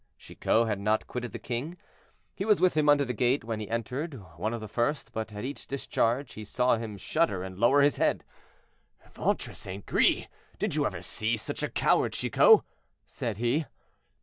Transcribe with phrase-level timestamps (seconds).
[0.17, 1.77] Chicot had not quitted the king;
[2.33, 5.31] he was with him under the gate when he entered, one of the first, but
[5.31, 8.23] at each discharge he saw him shudder and lower his head.
[9.11, 9.85] "Ventre St.
[9.85, 10.25] Gris!
[10.57, 12.61] did you ever see such a coward, Chicot?"
[13.05, 13.65] said he.